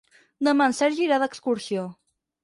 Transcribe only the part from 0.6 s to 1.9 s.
en Sergi irà d'excursió.